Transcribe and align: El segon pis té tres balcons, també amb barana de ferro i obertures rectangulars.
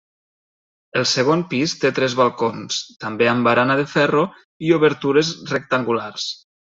El 0.99 1.03
segon 1.09 1.41
pis 1.49 1.75
té 1.83 1.91
tres 1.99 2.15
balcons, 2.21 2.79
també 3.05 3.27
amb 3.33 3.47
barana 3.49 3.75
de 3.81 3.85
ferro 3.95 4.23
i 4.69 4.73
obertures 4.79 5.31
rectangulars. 5.55 6.27